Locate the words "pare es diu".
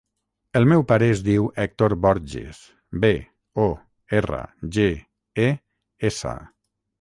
0.91-1.43